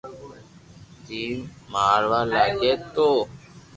[1.05, 1.37] جيم
[1.71, 3.09] ماروا لاگي تو